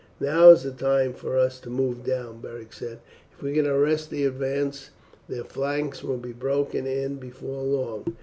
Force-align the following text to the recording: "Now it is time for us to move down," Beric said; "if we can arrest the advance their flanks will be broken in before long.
"Now 0.19 0.49
it 0.49 0.65
is 0.65 0.73
time 0.77 1.13
for 1.13 1.37
us 1.37 1.59
to 1.59 1.69
move 1.69 2.03
down," 2.03 2.41
Beric 2.41 2.73
said; 2.73 3.01
"if 3.31 3.43
we 3.43 3.53
can 3.53 3.67
arrest 3.67 4.09
the 4.09 4.25
advance 4.25 4.89
their 5.29 5.43
flanks 5.43 6.03
will 6.03 6.17
be 6.17 6.33
broken 6.33 6.87
in 6.87 7.17
before 7.17 7.61
long. 7.61 8.15